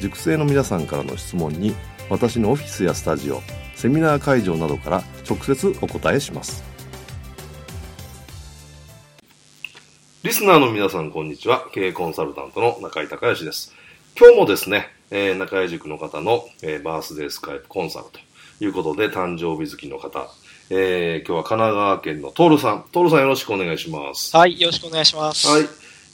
[0.00, 1.74] 塾生の皆さんからの質問に
[2.10, 3.40] 私のオフィスやスタジオ
[3.74, 6.62] セミナー会場などから直接お答えします
[10.22, 13.74] リスナーの皆さんこんにちは経営コンサルタントの中井隆義です
[14.18, 18.20] 今日もですね、えー、中井塾の方の、えー、バースデースカイプコンサルと
[18.64, 20.28] いうことで誕生日月の方
[20.70, 22.84] えー、今日は神奈川県のトールさん。
[22.90, 24.34] トールさんよろしくお願いします。
[24.34, 25.46] はい、よろしくお願いします。
[25.46, 25.62] はい。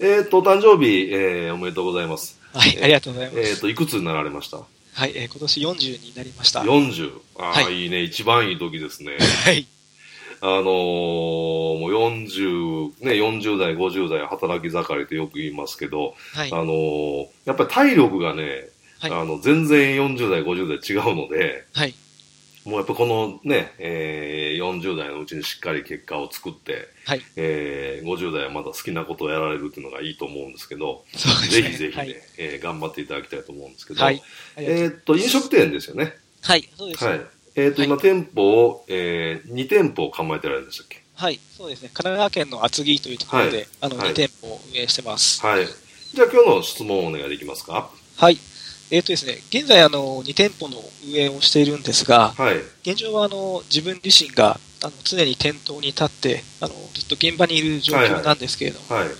[0.00, 2.39] えっ、ー、と、誕生日、えー、おめでとうございます。
[2.52, 3.40] はい、ありがとうございます。
[3.40, 4.58] えっ、ー、と、いくつになられました？
[4.58, 6.60] はい、えー、今年40になりました。
[6.60, 7.12] 40。
[7.38, 8.02] ああ、はい、いいね。
[8.02, 9.16] 一番いい時ですね。
[9.44, 9.66] はい。
[10.42, 18.68] あのー、もう40、ね、40代、50代、働き盛りってよく言いますけど、はい、あのー、やっぱり体力がね、
[19.00, 21.94] はい、あの、全然40代、50代違うので、はい。
[22.64, 34.22] もうやっぱこのね、えー、40代のうちにしっかり結果を作って、はい、えー、50代はまだ好きなことをやられるっていうのがいいと思うんですけど、ね、ぜひぜひね、はい、えー、頑張っていただきたいと思うんですけど、はい、
[34.56, 36.14] えー、っと、飲食店ですよね。
[36.42, 37.04] はい、そうです。
[37.04, 37.20] はい。
[37.56, 41.02] えー、っと、今店舗を、えー、2店舗構えてられるんでしたっけ？
[41.16, 41.90] はい、そうですね。
[41.92, 45.44] 神奈川県の厚木というところで、はい、あの、2店舗を運営してます。
[45.44, 45.66] はい。
[45.66, 47.90] じゃあ今日の質問をお願いできますか？
[48.16, 48.38] はい。
[48.90, 59.04] えっ、ー、とですね、現在あの2店舗の運営をしているんですが、はい、現状はあの自分自身があの常に店頭に立ってあのずっと現場にいる状況なんですけれども、はい。
[59.04, 59.14] はい、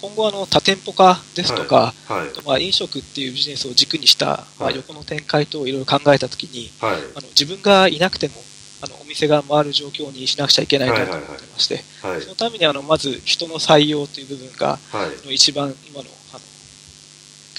[0.00, 8.34] 今後あの多店舗化ですとか、はい、まあ、飲食っていうビジネスを軸にした、まあ、横の展開といろいろ考えたときに、あの自分がいなくても
[8.82, 11.84] あのお店が回る状況にしなくちゃいけないなと思ってまして、
[12.20, 14.78] そのためにあのまず人の採用という部分が、
[15.24, 16.08] の一番今の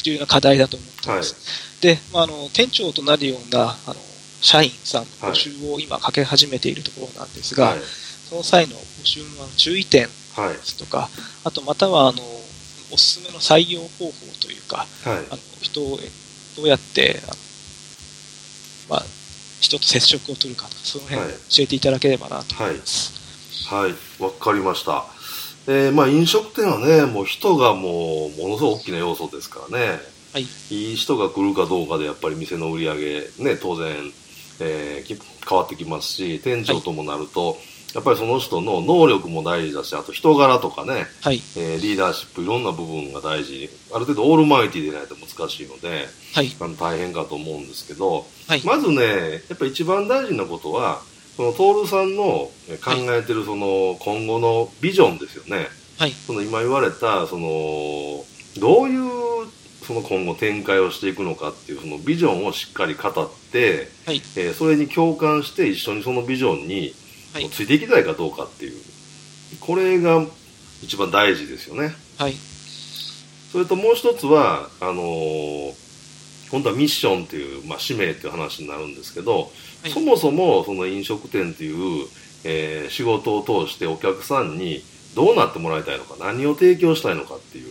[0.06, 1.82] 重要な課題だと思ってます。
[1.82, 3.96] で、まあ、あの店長となるようなあの
[4.42, 7.80] 社員さんの募集を今かけ始めているところなんですが、はい、
[8.30, 9.26] その際の募集の
[9.58, 10.10] 注意点で
[10.64, 11.10] すとか、はい、
[11.46, 12.22] あとまたはあの
[12.92, 14.12] おすすめの採用方法
[14.42, 16.00] というか、はい、あの人を
[16.58, 17.20] どうやって
[18.88, 19.04] まあ、
[19.60, 23.14] 人と接触を取るかとか、その辺教えていただければなと思います。
[23.68, 25.15] はい、わ、かりました。
[25.68, 30.00] えー、まあ飲食店はね、もう人がもうものすごく大きな要素ですからね。
[30.36, 33.88] はい、いい人が来るかどうかでやっぱり店の売り上げ、ね、当然、
[34.59, 37.58] えー、変わってきますし、店長ともなると、はい、
[37.96, 43.70] やっぱりその人の能力も大事だし、あと人柄とかね、はい、えー、リーダーシップ、いろんな部分が大事。
[43.94, 51.02] ある程度オールマイティでないと難しいので、はい、あの大変かと思うんですけど、はい、まずね、やっぱり一番大事なことは、
[51.35, 52.51] その徹さんの考
[53.09, 55.68] えてるその今後のビジョンですよね。
[55.97, 58.23] はい、その今言われたその
[58.57, 59.47] どういう
[59.85, 63.13] その今後展開をしていくのかっていうそのビジョンをしっかり語っ
[63.51, 66.95] て、はい、えー、それに共感して一緒にそのビジョンに
[67.51, 68.81] ついていきたいかどうかっていう、
[69.59, 70.25] これが
[70.81, 71.94] 一番大事ですよね。
[72.18, 72.34] はい、
[73.51, 75.74] それともう一つはあのー、
[76.50, 79.51] 本当はミッションっていう、まあ、使命っていう話になるんですけど、
[79.85, 82.07] はい、そもそもその飲食店っていう、
[82.44, 84.84] えー、仕事を通してお客さんに
[85.16, 87.69] どうなってもらいたいのか何を提供したいのかっていう、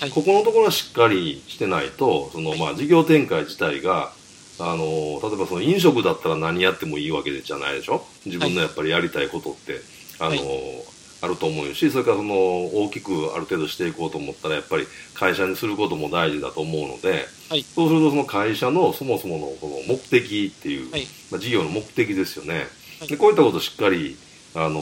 [0.00, 4.12] はい、ここのところはしっかりしてないとその、まあ、事業展開自体が
[4.58, 4.84] あの
[5.22, 8.04] 例えばその飲食だったら何やってもいいわけじゃないでしょ？
[8.26, 9.80] 自分のやっぱりやりたいことって、
[10.20, 10.36] あの、
[11.24, 22.66] あると思うしそれからその大きくある程度していこうと思ったらやっぱり会社にすることも大事だと思うので、はい、そうするとその会社のそもそものこの目的っていう、はい、まあ、事業の目的ですよね、
[23.08, 24.16] でこういったことをしっかり、
[24.54, 24.80] あの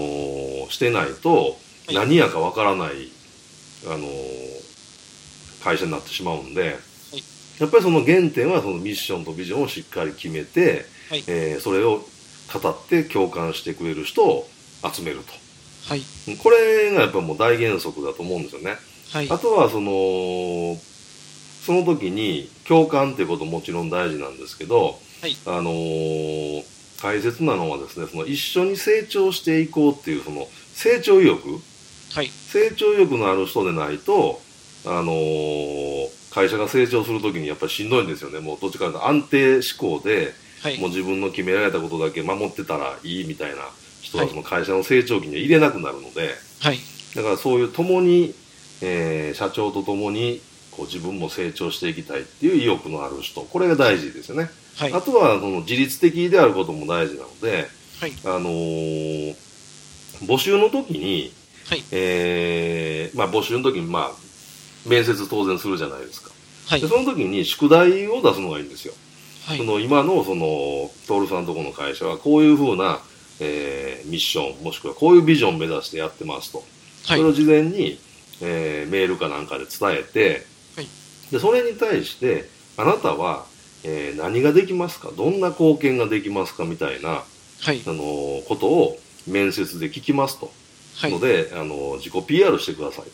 [0.70, 1.56] してないと
[1.92, 3.10] 何やかわからない、
[3.86, 4.06] あの
[5.62, 6.76] 会社になってしまうんで、
[7.60, 12.02] やっぱりその原点はそのミッションとビジョンをしっかり決めて、はい、えー、それを
[12.52, 14.48] 語って共感してくれる人を
[14.92, 15.32] 集めると、
[15.88, 16.02] はい、
[16.42, 18.76] これがやっぱもう大原則だと思うんですよね、
[19.12, 20.76] はい、あとはその
[21.64, 26.64] その時に共感っていうことももちろん大事なんですけど、はい、あのー、
[27.00, 31.60] 大切なのはですねその一緒に成長していこうっていうその成長意欲、
[32.14, 34.40] はい、成長意欲のある人でないと、
[34.86, 38.40] あのー、会社が成長する時にやっぱりしんどいんですよね。
[38.40, 40.32] もうどっちかというと安定志向で、
[40.62, 43.58] はい、もう自分の決められたことだけ守ってたらいいみたいな
[44.12, 46.78] 人はその会社の成長期には入れなくなるので、はい、
[47.16, 48.34] だからそういう共に、
[48.82, 57.68] えー、社長と共にこう自分も成長していきたいっていう意欲のある人これが大事ですよね、はい、あとはその自律的であることも大事なので、
[58.00, 59.36] はい、あのー、
[60.22, 61.32] 募集の時に、
[61.68, 64.10] はい、えー、まあ、募集の時に、まあ、
[64.86, 66.30] 面接当然するじゃないですか、
[66.68, 68.94] はい、でその時に宿題を出すのがいいんですよ、
[69.46, 73.00] はい、その今のその徹さんとこの会社はこういうふうな、
[73.44, 76.62] えー、ミッションもしくはこういうビジョンを目指してやってますと、
[77.02, 77.98] それを事前に、
[78.40, 80.46] えー、メールかなんかで伝えて、
[81.32, 83.46] でそれに対してあなたは、
[83.84, 85.10] えー、何ができますか？
[85.16, 86.64] どんな貢献ができますか？
[86.64, 87.24] みたいな、
[87.62, 90.52] はい、あのことを面接で聞きますと、
[90.96, 93.10] はい、のであの自己 PR してくださいと、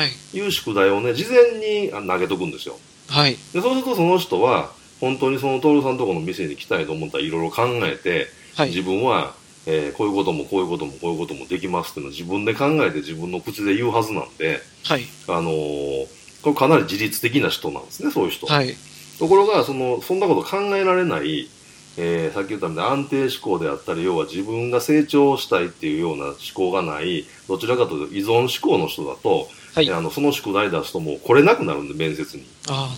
[0.00, 2.78] はい、いう宿題をね事前に投げとくんですよ、
[3.08, 4.70] はい、でそうするとその人は
[5.00, 8.26] 本当にその徹さんのところの店に来たいと思ったらいろいろ考えて、
[8.56, 9.34] はい、自分は、
[9.70, 18.46] えー、こういうこともこういうこともこういうこともできますっていうのを自分で考えて自分の口で言うはずなんで、はい、あのーこれかなり自律的な人なんですね、そういう人。
[18.46, 18.74] はい、
[19.18, 21.48] ところが、その、そんなこと考えられない、
[21.96, 32.44] えー、さっき言ったみたいに安定志向であったり、要は自分が成長したいっていうような思考がない、どちらかというと依存志向の人だと、はい、あのその宿題出すともう来れなくなるんで、面接に。
[32.68, 32.94] あ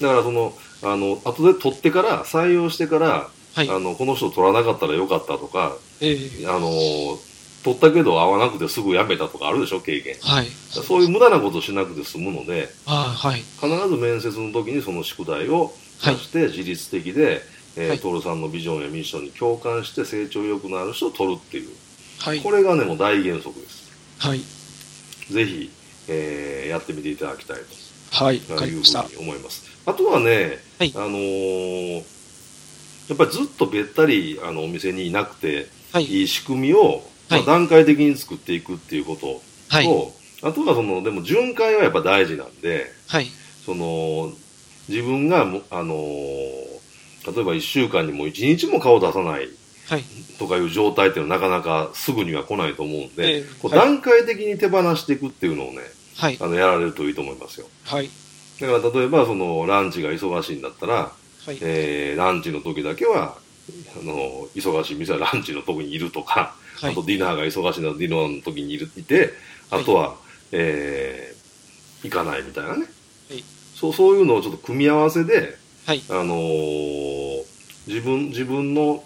[0.00, 6.70] だからその、あの、後で取ってから、採用してから、はい、あの、この人取らなかったらよかったとか、えー、あの、
[7.62, 10.16] 取ったけど合わなくてすぐ辞めたとかあるでしょ、経験。
[10.22, 10.46] はい。
[10.70, 13.40] そういう無駄なことしなくて済むので、あはい。
[13.40, 17.40] 必ず面接の時にその宿題を出して自律的で、はい、
[17.76, 21.68] えー、トールさんのビジョンやミッションに共感して成長意欲のある人を取るっていう。
[22.20, 22.40] はい。
[22.40, 23.90] これがね、もう大原則です。
[24.18, 24.40] はい。
[25.30, 25.70] ぜひ、
[26.08, 28.24] えー、やってみていただきたいと。
[28.24, 28.40] はい。
[28.50, 29.06] わかりました。
[29.18, 29.66] 思います。
[29.84, 32.04] あとはね、はい、あのー、
[33.10, 39.86] やっぱりずっとべったりあのお店にいなくて、はい、いい仕組みをまあ、段階的に作っていくっていうことと、はい、
[40.42, 43.26] あとはそのでも巡回はやっぱ大事なんで、はい、
[43.64, 44.32] その
[44.88, 49.48] 自分がもあの例えば1週間にも1日も顔出さない
[50.38, 55.78] とかいう状態っていうのはなかなかすぐには来ないと思うんで、えー、こう段階的に手放していくっていうのをね、
[56.16, 57.66] はい、あのやられるといいと思いますよ。
[57.84, 58.08] はい、
[58.60, 61.12] だから例えばそのランチが忙しいんだったら、
[61.46, 61.58] はい。
[61.60, 63.36] えー、ランチの時だけは
[63.96, 69.32] あの忙しい店はランチの時にいるとか、はい、あとディナーが忙しいのディナーの時にいるいて、
[69.70, 70.16] あとは、はい、
[70.52, 72.86] えー、行かないみたいなね、
[73.28, 73.44] はい、
[73.74, 75.56] そうそういうのをちょっと組み合わせで、
[75.86, 76.02] はい。
[76.10, 77.44] あのー、
[77.86, 79.02] 自分自分の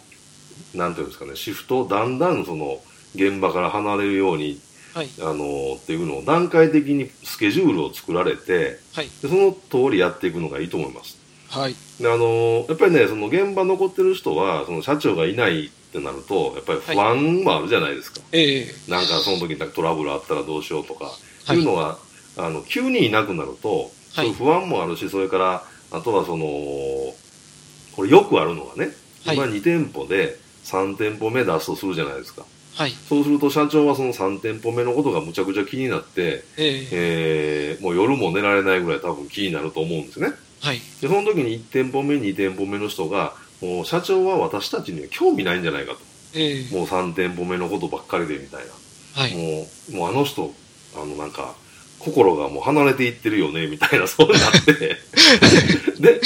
[0.75, 2.81] なんていうんですかねシフトをだんだんその
[3.15, 4.61] 現場から離れるように、
[4.93, 5.09] はい。
[5.21, 11.24] あのー、っていうのを段階的にスケジュールを作られて、はい、でその通りやっていくのがいいと思います。
[11.55, 18.91] はい、であのー、やっぱりねその現場残ってる人はその社長がいないってなるとやっぱり不安もあるじゃないですか、はい、ええ。
[18.91, 21.13] なんかその時にトラブルあったらどうしようとか、
[21.45, 21.99] はい、いうのは
[22.37, 28.91] あの急にいなくなると、そういう不安もあるしそれからあとはそのこれよくあるのがね、
[29.25, 36.89] 今2店舗で3店舗目出すとするじゃないですか、はい、そうすると社長はその3店舗目のことがむちゃくちゃ気になって、え。
[36.91, 40.33] えー、もう夜も寝られないぐらい多分気になると思うんですね、
[40.65, 45.99] はい、でその時に1店舗目2店舗目の人がもう社長は私たちには興味ないんじゃないかと、
[46.35, 50.51] えー、もう3店舗目のことばっかりでみたいな、はい、もうもうあの人
[50.97, 51.55] あのなんか
[51.99, 54.97] 心がもう離れていってるよねみたいなそうなって。
[56.01, 56.21] で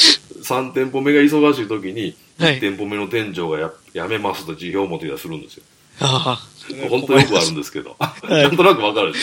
[0.49, 5.63] 3店舗目が忙しい時に1店舗目の店長がややめますと辞表を持ってきたりするんですよ。
[6.01, 6.59] ああ。
[6.89, 9.15] 本当よくあるんですけど、はい、なんとなくわかる。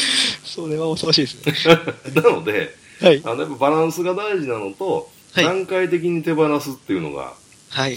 [0.43, 1.77] それは恐ろしいですね。
[2.15, 7.33] なので、はい、あのやっぱバランスが大事なのと、はい、段階的に手放すっていうのが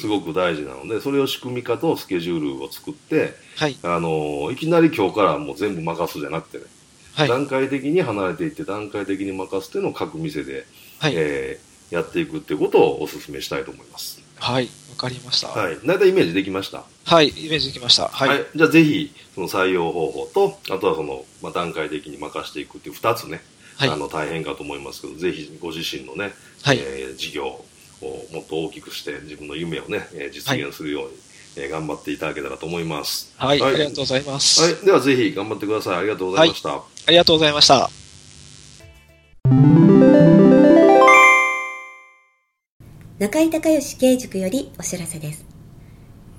[0.00, 6.64] すごく大事なので、それを仕組み化とスケジュールを作って、はい、あのいきなり今日からもう全部任すじゃなくてね、
[7.14, 10.66] はい、段階的に離れていって段階的に任すっていうのを各店で、
[10.98, 14.20] はい、えー、やっていくっていうことをお勧めしたいと思います。
[14.40, 14.68] はい。
[14.90, 15.48] わかりました。
[15.48, 15.78] はい。
[15.84, 16.84] 大体イメージできました？
[17.04, 17.28] はい。
[17.28, 18.08] イメージできました。
[18.08, 23.40] はい、はい、じゃあぜひその採用方法とあとはその、まあ、段階的に任していくっていう2つね、
[23.78, 26.32] はい、あの大変かと思いますけどぜひご自身のね、
[26.62, 26.78] はい。
[26.78, 27.64] えー、事業を
[28.32, 31.16] もっと大きくして自分の夢をね、えー、実現するように、
[31.56, 33.32] えー、頑張っていただけたらと思います。
[33.36, 35.96] はい、はい、ありがとうございます、はい、ではぜひ頑張ってください。
[35.98, 37.90] ありがとうございました、ありがとうございました。
[43.20, 45.44] 中井隆義経営塾よりお知らせです。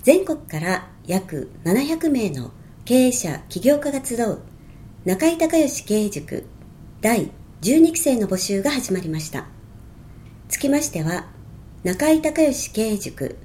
[0.04, 2.52] 全国から約700名の
[2.86, 4.40] 経営者、起業家が集う
[5.06, 6.46] 中井隆義経営塾
[7.02, 9.46] 第12期生の募集が始まりました。
[10.50, 11.28] つきましては、
[11.86, 13.38] 中井隆義経営塾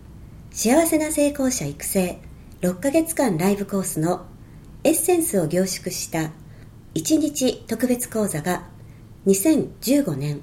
[0.51, 2.19] 幸せな成功者育成
[2.63, 4.27] 6ヶ月間ライブコースの
[4.83, 6.33] エッセンスを凝縮した
[6.97, 8.65] 1日特別講座が
[9.27, 10.41] 2015年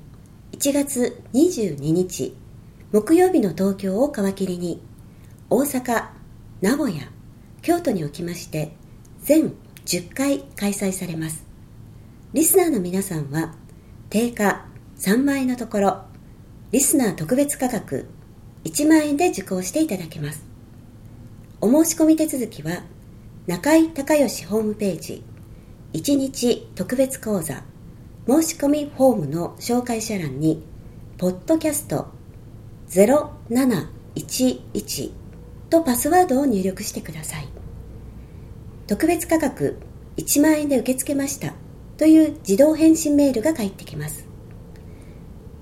[0.54, 2.34] 1月22日
[2.94, 4.82] 木曜日の東京を皮切りに
[5.50, 6.12] 大阪、
[6.62, 7.10] 名古屋、
[7.62, 8.72] 京都におきまして
[9.22, 9.54] 全
[9.86, 11.51] 10回開催されます。
[12.34, 13.54] リスナーの皆さんは
[14.10, 14.66] 定価
[15.00, 16.04] 3万円のところ
[16.72, 18.08] リスナー特別価格
[18.64, 20.46] 1万円で受講していただけます。
[21.60, 22.84] お申し込み手続きは
[23.48, 25.26] 中井隆義ホームページ
[25.92, 27.66] 1日特別講座
[28.26, 30.64] 申し込みフォームの紹介者欄に
[31.18, 32.14] ポッドキャスト
[32.88, 35.12] 0711
[35.70, 37.50] とパスワードを入力してください。
[38.88, 39.80] 特別価格
[40.16, 41.56] 1万円で受け付けました
[42.02, 44.26] という自動返信メールが返ってきます。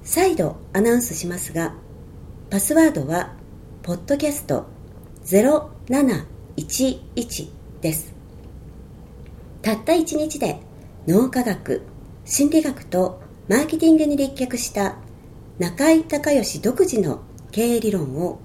[0.04, 1.76] 再度アナウンスしますが、
[2.50, 3.36] パスワードは、
[3.84, 4.66] ポッドキャスト
[5.26, 7.50] 0711
[7.82, 8.14] です。
[9.62, 10.62] たった1日で
[11.06, 11.82] 脳科学、
[12.24, 14.96] 心理学とマーケティングに立脚した
[15.58, 17.20] 中井隆義独自の
[17.52, 18.40] 経営理論を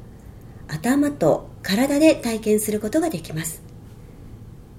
[0.67, 3.63] 頭と体で体験することができます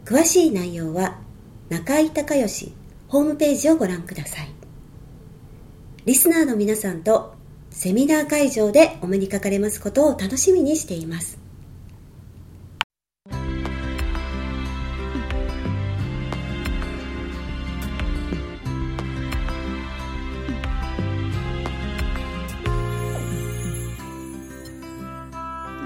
[0.03, 1.17] 詳しい内容は
[1.69, 2.73] 中井隆義
[3.15, 4.49] ホームページをご覧ください。
[6.03, 7.33] リスナーの皆さんと
[7.69, 11.39] セミナー会場でお目にかかれますことを楽しみにしています。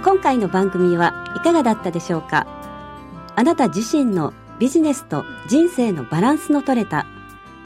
[0.03, 2.48] 今回の番組はいかがだったでしょうか？
[3.36, 7.05] あなた自身のビジネスと人生のバランスの取れた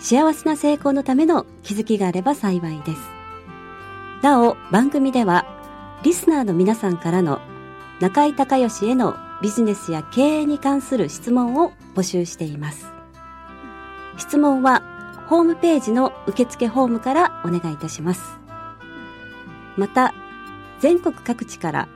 [0.03, 3.00] 幸せな成功のための気づきがあれば幸いです。
[4.22, 5.45] なお、番組では
[6.03, 7.39] リスナーの皆さんからの
[8.01, 12.86] 中井隆義へのビジネスや経営に関する質問を募集しています。
[14.17, 14.83] 質問は
[15.29, 18.38] ホームページの受付フォームからお願いいたします。
[19.77, 20.13] また、
[20.81, 21.88] 全国各地から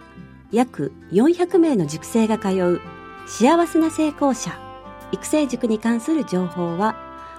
[0.54, 2.80] 約400名の塾生が通う
[3.26, 4.58] 幸せな成功者
[5.12, 7.07] 育成塾に関する情報は